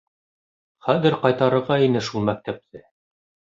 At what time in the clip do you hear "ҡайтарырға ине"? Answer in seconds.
1.27-2.03